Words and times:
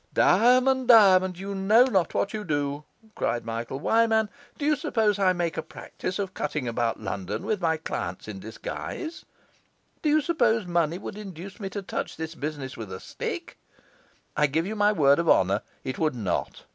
'Diamond, 0.15 0.87
Diamond, 0.87 1.37
you 1.37 1.53
know 1.53 1.83
not 1.85 2.15
what 2.15 2.33
you 2.33 2.43
do!' 2.43 2.83
cried 3.13 3.45
Michael. 3.45 3.79
'Why, 3.79 4.07
man, 4.07 4.29
do 4.57 4.65
you 4.65 4.75
suppose 4.75 5.19
I 5.19 5.31
make 5.31 5.57
a 5.57 5.61
practice 5.61 6.17
of 6.17 6.33
cutting 6.33 6.67
about 6.67 6.99
London 6.99 7.45
with 7.45 7.61
my 7.61 7.77
clients 7.77 8.27
in 8.27 8.39
disguise? 8.39 9.25
Do 10.01 10.09
you 10.09 10.19
suppose 10.19 10.65
money 10.65 10.97
would 10.97 11.19
induce 11.19 11.59
me 11.59 11.69
to 11.69 11.83
touch 11.83 12.17
this 12.17 12.33
business 12.33 12.75
with 12.75 12.91
a 12.91 12.99
stick? 12.99 13.59
I 14.35 14.47
give 14.47 14.65
you 14.65 14.75
my 14.75 14.91
word 14.91 15.19
of 15.19 15.29
honour, 15.29 15.61
it 15.83 15.99
would 15.99 16.15
not. 16.15 16.63